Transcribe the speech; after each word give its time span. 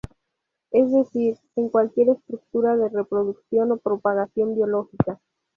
Es 0.71 0.91
decir, 0.91 1.37
es 1.55 1.71
cualquier 1.71 2.09
estructura 2.09 2.75
de 2.75 2.89
reproducción 2.89 3.71
y 3.71 3.77
propagación 3.77 4.55
biológica. 4.55 5.19